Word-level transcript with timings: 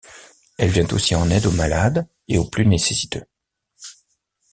Elle 0.57 0.71
vient 0.71 0.87
aussi 0.93 1.13
en 1.13 1.29
aide 1.29 1.45
aux 1.45 1.51
malades 1.51 2.07
et 2.27 2.39
aux 2.39 2.45
plus 2.49 2.65
nécessiteux. 2.65 3.25